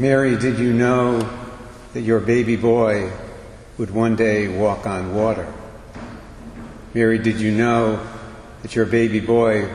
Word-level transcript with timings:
Mary, 0.00 0.34
did 0.38 0.58
you 0.58 0.72
know 0.72 1.18
that 1.92 2.00
your 2.00 2.20
baby 2.20 2.56
boy 2.56 3.12
would 3.76 3.90
one 3.90 4.16
day 4.16 4.48
walk 4.48 4.86
on 4.86 5.14
water? 5.14 5.46
Mary, 6.94 7.18
did 7.18 7.38
you 7.38 7.52
know 7.52 8.02
that 8.62 8.74
your 8.74 8.86
baby 8.86 9.20
boy 9.20 9.68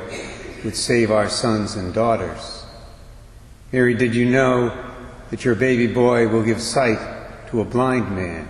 would 0.64 0.76
save 0.76 1.12
our 1.12 1.30
sons 1.30 1.76
and 1.76 1.94
daughters? 1.94 2.66
Mary, 3.72 3.94
did 3.94 4.16
you 4.16 4.26
know 4.26 4.76
that 5.30 5.46
your 5.46 5.54
baby 5.54 5.86
boy 5.86 6.28
will 6.28 6.42
give 6.42 6.60
sight 6.60 6.98
to 7.52 7.62
a 7.62 7.64
blind 7.64 8.10
man? 8.16 8.48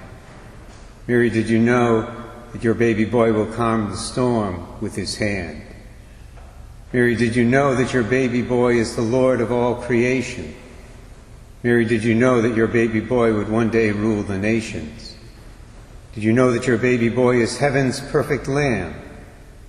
Mary, 1.08 1.30
did 1.30 1.50
you 1.50 1.60
know 1.60 2.10
that 2.54 2.64
your 2.64 2.74
baby 2.74 3.04
boy 3.04 3.34
will 3.34 3.52
calm 3.52 3.90
the 3.90 3.98
storm 3.98 4.66
with 4.80 4.96
his 4.96 5.18
hand? 5.18 5.62
Mary, 6.94 7.16
did 7.16 7.36
you 7.36 7.44
know 7.44 7.76
that 7.76 7.92
your 7.92 8.04
baby 8.04 8.42
boy 8.42 8.78
is 8.78 8.96
the 8.96 9.02
Lord 9.02 9.42
of 9.42 9.52
all 9.52 9.76
creation? 9.76 10.56
Mary, 11.66 11.84
did 11.84 12.04
you 12.04 12.14
know 12.14 12.44
that 12.44 12.56
your 12.56 12.68
baby 12.68 13.00
boy 13.00 13.34
would 13.34 13.50
one 13.50 13.72
day 13.72 13.90
rule 13.90 14.22
the 14.22 14.38
nations? 14.38 15.16
Did 16.14 16.24
you 16.24 16.32
know 16.32 16.52
that 16.52 16.68
your 16.68 16.78
baby 16.78 17.10
boy 17.10 17.42
is 17.42 17.58
heaven's 17.58 18.00
perfect 18.00 18.48
lamb? 18.48 18.94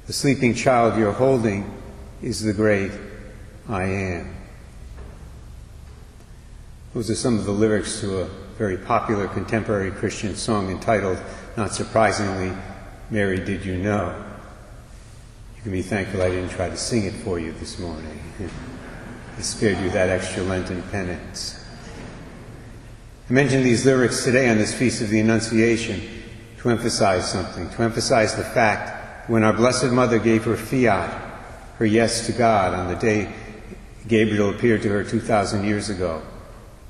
The 0.06 0.12
sleeping 0.12 0.53
child 0.53 0.98
you're 0.98 1.11
holding 1.11 1.75
is 2.20 2.43
the 2.43 2.53
great 2.53 2.91
I 3.67 3.84
am. 3.84 4.37
Those 6.93 7.09
are 7.09 7.15
some 7.15 7.39
of 7.39 7.47
the 7.47 7.53
lyrics 7.53 7.98
to 8.01 8.20
a 8.20 8.25
very 8.59 8.77
popular 8.77 9.27
contemporary 9.28 9.91
Christian 9.91 10.37
song 10.37 10.70
entitled, 10.70 11.19
not 11.56 11.73
surprisingly, 11.73 12.55
Mary, 13.09 13.42
Did 13.42 13.65
You 13.65 13.78
Know? 13.78 14.23
You 15.56 15.62
can 15.62 15.73
be 15.73 15.81
thankful 15.81 16.20
I 16.20 16.28
didn't 16.28 16.51
try 16.51 16.69
to 16.69 16.77
sing 16.77 17.05
it 17.05 17.15
for 17.15 17.39
you 17.39 17.53
this 17.53 17.78
morning. 17.78 18.20
I 19.39 19.41
spared 19.41 19.78
you 19.78 19.89
that 19.92 20.11
extra 20.11 20.42
Lenten 20.42 20.83
penance. 20.91 21.62
I 23.29 23.33
mention 23.33 23.65
these 23.65 23.85
lyrics 23.85 24.23
today 24.23 24.48
on 24.48 24.57
this 24.57 24.73
Feast 24.73 25.03
of 25.03 25.09
the 25.09 25.19
Annunciation 25.19 26.00
to 26.59 26.70
emphasize 26.70 27.28
something, 27.28 27.69
to 27.70 27.83
emphasize 27.83 28.37
the 28.37 28.45
fact 28.45 29.28
when 29.28 29.42
our 29.42 29.53
Blessed 29.53 29.91
Mother 29.91 30.20
gave 30.20 30.45
her 30.45 30.56
fiat, 30.56 31.11
her 31.78 31.87
yes 31.87 32.27
to 32.27 32.33
God 32.33 32.73
on 32.73 32.87
the 32.87 32.95
day 32.95 33.33
Gabriel 34.06 34.50
appeared 34.50 34.83
to 34.83 34.89
her 34.91 35.03
2,000 35.03 35.65
years 35.65 35.91
ago, 35.91 36.23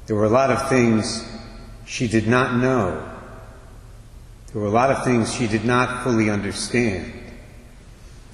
there 0.06 0.14
were 0.14 0.27
a 0.27 0.28
lot 0.28 0.50
of 0.50 0.69
things 0.69 1.27
she 1.86 2.06
did 2.06 2.28
not 2.28 2.60
know. 2.60 3.10
There 4.53 4.60
were 4.60 4.69
a 4.69 4.70
lot 4.70 4.91
of 4.91 5.05
things 5.05 5.34
she 5.34 5.47
did 5.47 5.64
not 5.64 6.05
fully 6.05 6.28
understand. 6.28 7.14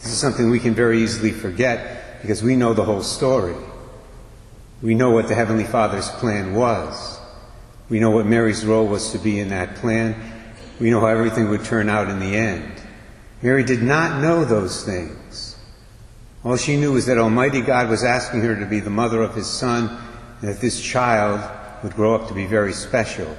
This 0.01 0.11
is 0.11 0.19
something 0.19 0.51
we 0.51 0.59
can 0.59 0.75
very 0.75 1.01
easily 1.01 1.31
forget 1.31 2.21
because 2.21 2.43
we 2.43 2.57
know 2.57 2.75
the 2.75 2.83
whole 2.83 3.05
story. 3.05 3.55
We 4.83 4.97
know 4.97 5.13
what 5.13 5.29
the 5.29 5.37
Heavenly 5.37 5.63
Father's 5.63 6.09
plan 6.09 6.57
was. 6.57 7.21
We 7.93 8.01
know 8.01 8.09
what 8.09 8.25
Mary's 8.25 8.65
role 8.65 8.87
was 8.87 9.13
to 9.13 9.19
be 9.19 9.39
in 9.39 9.51
that 9.51 9.75
plan. 9.75 10.17
We 10.81 10.89
know 10.89 11.01
how 11.01 11.09
everything 11.09 11.51
would 11.51 11.63
turn 11.63 11.91
out 11.91 12.09
in 12.09 12.21
the 12.21 12.35
end. 12.35 12.81
Mary 13.43 13.63
did 13.63 13.83
not 13.83 14.23
know 14.23 14.47
those 14.47 14.83
things. 14.83 15.59
All 16.43 16.57
she 16.57 16.79
knew 16.79 16.95
was 16.95 17.05
that 17.05 17.19
Almighty 17.19 17.61
God 17.61 17.91
was 17.91 18.03
asking 18.03 18.41
her 18.41 18.59
to 18.59 18.65
be 18.65 18.81
the 18.81 18.89
mother 18.89 19.21
of 19.21 19.35
His 19.35 19.47
Son 19.47 19.91
and 20.41 20.49
that 20.49 20.59
this 20.59 20.81
child 20.81 21.43
would 21.83 21.93
grow 21.93 22.15
up 22.15 22.29
to 22.29 22.35
be 22.35 22.47
very 22.47 22.73
special. 22.73 23.37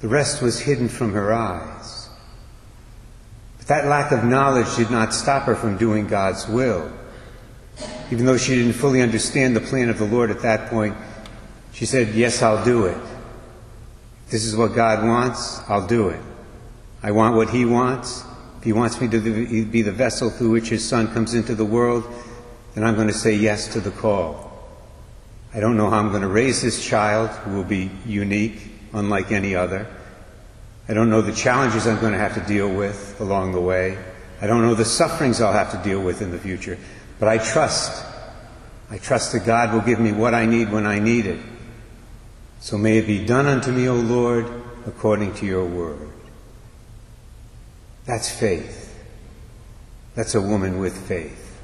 The 0.00 0.08
rest 0.08 0.42
was 0.42 0.58
hidden 0.58 0.88
from 0.88 1.12
her 1.12 1.32
eyes. 1.32 2.08
But 3.58 3.68
that 3.68 3.86
lack 3.86 4.10
of 4.10 4.24
knowledge 4.24 4.74
did 4.74 4.90
not 4.90 5.14
stop 5.14 5.44
her 5.44 5.54
from 5.54 5.76
doing 5.76 6.08
God's 6.08 6.48
will. 6.48 6.90
Even 8.10 8.26
though 8.26 8.38
she 8.38 8.56
didn't 8.56 8.72
fully 8.72 9.00
understand 9.00 9.54
the 9.54 9.60
plan 9.60 9.88
of 9.88 9.98
the 9.98 10.04
Lord 10.04 10.32
at 10.32 10.42
that 10.42 10.68
point, 10.68 10.96
she 11.72 11.86
said, 11.86 12.12
Yes, 12.16 12.42
I'll 12.42 12.64
do 12.64 12.86
it 12.86 12.98
this 14.32 14.46
is 14.46 14.56
what 14.56 14.74
God 14.74 15.06
wants, 15.06 15.60
I'll 15.68 15.86
do 15.86 16.08
it. 16.08 16.20
I 17.02 17.10
want 17.10 17.36
what 17.36 17.50
He 17.50 17.66
wants. 17.66 18.24
If 18.58 18.64
He 18.64 18.72
wants 18.72 18.98
me 18.98 19.06
to 19.08 19.64
be 19.66 19.82
the 19.82 19.92
vessel 19.92 20.30
through 20.30 20.50
which 20.50 20.70
His 20.70 20.88
Son 20.88 21.12
comes 21.12 21.34
into 21.34 21.54
the 21.54 21.66
world, 21.66 22.02
then 22.74 22.82
I'm 22.82 22.94
going 22.94 23.08
to 23.08 23.14
say 23.14 23.34
yes 23.34 23.68
to 23.74 23.80
the 23.80 23.90
call. 23.90 24.50
I 25.52 25.60
don't 25.60 25.76
know 25.76 25.90
how 25.90 25.98
I'm 25.98 26.08
going 26.08 26.22
to 26.22 26.28
raise 26.28 26.62
this 26.62 26.82
child, 26.82 27.28
who 27.28 27.56
will 27.56 27.64
be 27.64 27.90
unique, 28.06 28.70
unlike 28.94 29.32
any 29.32 29.54
other. 29.54 29.86
I 30.88 30.94
don't 30.94 31.10
know 31.10 31.20
the 31.20 31.34
challenges 31.34 31.86
I'm 31.86 32.00
going 32.00 32.14
to 32.14 32.18
have 32.18 32.34
to 32.34 32.52
deal 32.52 32.74
with 32.74 33.20
along 33.20 33.52
the 33.52 33.60
way. 33.60 33.98
I 34.40 34.46
don't 34.46 34.62
know 34.62 34.74
the 34.74 34.86
sufferings 34.86 35.42
I'll 35.42 35.52
have 35.52 35.72
to 35.72 35.88
deal 35.88 36.00
with 36.00 36.22
in 36.22 36.30
the 36.30 36.38
future. 36.38 36.78
But 37.20 37.28
I 37.28 37.36
trust. 37.36 38.02
I 38.90 38.96
trust 38.96 39.32
that 39.32 39.44
God 39.44 39.74
will 39.74 39.82
give 39.82 40.00
me 40.00 40.12
what 40.12 40.32
I 40.32 40.46
need 40.46 40.72
when 40.72 40.86
I 40.86 40.98
need 40.98 41.26
it. 41.26 41.38
So 42.62 42.78
may 42.78 42.98
it 42.98 43.08
be 43.08 43.24
done 43.24 43.46
unto 43.46 43.72
me, 43.72 43.88
O 43.88 43.96
Lord, 43.96 44.46
according 44.86 45.34
to 45.34 45.46
your 45.46 45.64
word. 45.64 46.08
That's 48.06 48.30
faith. 48.30 49.04
That's 50.14 50.36
a 50.36 50.40
woman 50.40 50.78
with 50.78 50.96
faith. 51.08 51.60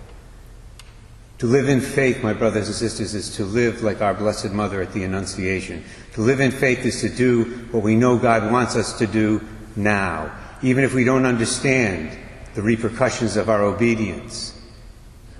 To 1.38 1.46
live 1.46 1.68
in 1.68 1.80
faith, 1.80 2.20
my 2.24 2.32
brothers 2.32 2.66
and 2.66 2.74
sisters, 2.74 3.14
is 3.14 3.36
to 3.36 3.44
live 3.44 3.84
like 3.84 4.02
our 4.02 4.12
Blessed 4.12 4.50
Mother 4.50 4.82
at 4.82 4.92
the 4.92 5.04
Annunciation. 5.04 5.84
To 6.14 6.20
live 6.20 6.40
in 6.40 6.50
faith 6.50 6.84
is 6.84 7.00
to 7.02 7.08
do 7.08 7.44
what 7.70 7.84
we 7.84 7.94
know 7.94 8.18
God 8.18 8.50
wants 8.50 8.74
us 8.74 8.98
to 8.98 9.06
do 9.06 9.40
now, 9.76 10.36
even 10.62 10.82
if 10.82 10.94
we 10.94 11.04
don't 11.04 11.26
understand 11.26 12.18
the 12.56 12.62
repercussions 12.62 13.36
of 13.36 13.48
our 13.48 13.62
obedience. 13.62 14.60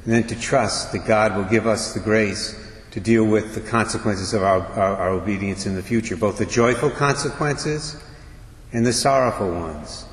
And 0.05 0.13
then 0.13 0.27
to 0.29 0.41
trust 0.41 0.93
that 0.93 1.05
God 1.05 1.37
will 1.37 1.51
give 1.51 1.67
us 1.67 1.95
the 1.95 2.01
grace 2.01 2.55
to 2.91 3.01
deal 3.01 3.25
with 3.25 3.55
the 3.55 3.61
consequences 3.61 4.33
of 4.33 4.43
our, 4.43 4.61
our, 4.61 4.97
our, 4.97 5.09
obedience 5.11 5.67
in 5.67 5.75
the 5.75 5.83
future, 5.83 6.17
both 6.17 6.39
the 6.39 6.47
joyful 6.47 6.91
consequences 6.91 8.03
and 8.73 8.85
the 8.85 8.93
sorrowful 8.93 9.51
ones. 9.51 10.07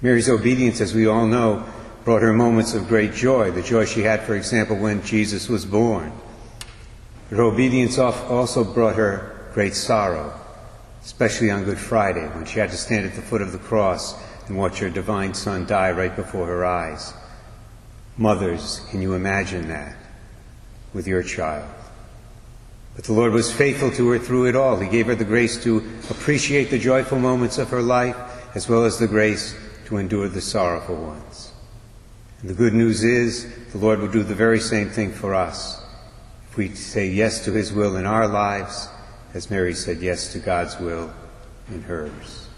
Mary's 0.00 0.28
obedience, 0.28 0.80
as 0.80 0.94
we 0.94 1.06
all 1.06 1.26
know, 1.26 1.64
brought 2.04 2.22
her 2.22 2.32
moments 2.32 2.74
of 2.74 2.88
great 2.88 3.12
joy, 3.12 3.50
the 3.50 3.62
joy 3.62 3.84
she 3.84 4.00
had, 4.00 4.22
for 4.22 4.34
example, 4.34 4.76
when 4.76 5.02
Jesus 5.02 5.48
was 5.48 5.64
born. 5.64 6.12
But 7.28 7.36
her 7.36 7.44
obedience 7.44 7.98
also 7.98 8.64
brought 8.64 8.96
her 8.96 9.50
great 9.54 9.74
sorrow, 9.74 10.38
especially 11.04 11.50
on 11.50 11.64
Good 11.64 11.78
Friday, 11.78 12.26
when 12.28 12.44
she 12.44 12.58
had 12.58 12.70
to 12.70 12.76
stand 12.76 13.06
at 13.06 13.14
the 13.14 13.22
foot 13.22 13.42
of 13.42 13.52
the 13.52 13.58
cross 13.58 14.16
and 14.48 14.56
watch 14.56 14.78
her 14.80 14.90
divine 14.90 15.34
Son 15.34 15.66
die 15.66 15.92
right 15.92 16.14
before 16.14 16.46
her 16.46 16.64
eyes. 16.64 17.14
Mothers, 18.16 18.80
can 18.90 19.00
you 19.00 19.14
imagine 19.14 19.68
that? 19.68 19.96
With 20.92 21.06
your 21.06 21.22
child. 21.22 21.68
But 22.94 23.04
the 23.04 23.12
Lord 23.12 23.32
was 23.32 23.52
faithful 23.52 23.90
to 23.92 24.08
her 24.10 24.18
through 24.18 24.46
it 24.46 24.56
all. 24.56 24.78
He 24.78 24.88
gave 24.88 25.06
her 25.06 25.14
the 25.14 25.24
grace 25.24 25.62
to 25.64 25.78
appreciate 26.10 26.70
the 26.70 26.78
joyful 26.78 27.18
moments 27.18 27.58
of 27.58 27.70
her 27.70 27.82
life, 27.82 28.16
as 28.54 28.68
well 28.68 28.84
as 28.84 28.98
the 28.98 29.08
grace 29.08 29.56
to 29.86 29.96
endure 29.96 30.28
the 30.28 30.40
sorrowful 30.40 30.96
ones. 30.96 31.52
And 32.40 32.50
the 32.50 32.54
good 32.54 32.74
news 32.74 33.02
is 33.02 33.46
the 33.72 33.78
Lord 33.78 34.00
will 34.00 34.08
do 34.08 34.22
the 34.22 34.34
very 34.34 34.60
same 34.60 34.90
thing 34.90 35.12
for 35.12 35.34
us. 35.34 35.82
If 36.50 36.56
we 36.58 36.74
say 36.74 37.08
yes 37.08 37.44
to 37.46 37.52
His 37.52 37.72
will 37.72 37.96
in 37.96 38.04
our 38.04 38.28
lives, 38.28 38.88
as 39.32 39.50
Mary 39.50 39.74
said 39.74 40.02
yes 40.02 40.32
to 40.32 40.38
God's 40.38 40.78
will 40.78 41.10
in 41.68 41.82
hers. 41.82 42.48